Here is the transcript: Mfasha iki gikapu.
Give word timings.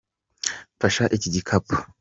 Mfasha 0.77 1.03
iki 1.15 1.29
gikapu. 1.35 1.73